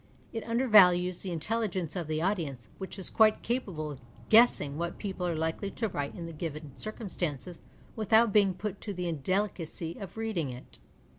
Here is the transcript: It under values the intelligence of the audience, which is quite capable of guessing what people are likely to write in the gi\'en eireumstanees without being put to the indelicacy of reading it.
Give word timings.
It 0.33 0.43
under 0.47 0.67
values 0.67 1.21
the 1.21 1.29
intelligence 1.31 1.95
of 1.95 2.07
the 2.07 2.23
audience, 2.23 2.71
which 2.79 2.97
is 2.97 3.11
quite 3.11 3.43
capable 3.43 3.91
of 3.91 4.01
guessing 4.29 4.75
what 4.75 4.97
people 4.97 5.27
are 5.27 5.35
likely 5.35 5.69
to 5.77 5.87
write 5.89 6.15
in 6.15 6.25
the 6.25 6.33
gi\'en 6.33 6.71
eireumstanees 6.75 7.59
without 7.95 8.33
being 8.33 8.55
put 8.55 8.81
to 8.81 8.95
the 8.95 9.07
indelicacy 9.07 9.99
of 9.99 10.17
reading 10.17 10.49
it. 10.49 10.79